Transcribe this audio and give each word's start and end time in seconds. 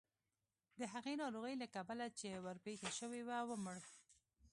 د 0.79 0.81
هغې 0.93 1.13
ناروغۍ 1.21 1.55
له 1.61 1.67
کبله 1.75 2.05
چې 2.19 2.29
ورپېښه 2.45 2.89
شوې 2.99 3.21
وه 3.27 3.39
ومړ. 3.49 3.77